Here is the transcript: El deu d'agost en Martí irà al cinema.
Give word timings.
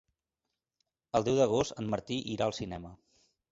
El 1.19 1.27
deu 1.27 1.37
d'agost 1.41 1.77
en 1.83 1.93
Martí 1.93 2.19
irà 2.39 2.51
al 2.51 2.59
cinema. 2.63 2.95